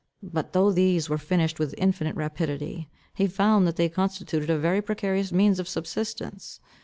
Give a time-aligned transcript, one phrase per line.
[0.23, 4.81] But though these were finished with infinite rapidity, he found that they constituted a very
[4.81, 6.59] precarious means of subsistence.